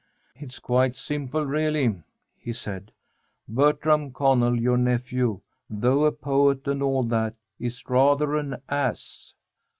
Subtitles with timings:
[0.35, 2.01] "It's quite simple really,"
[2.35, 2.91] he said.
[3.47, 9.35] "Bertram Connell, your nephew, though a poet and all that, is rather an ass."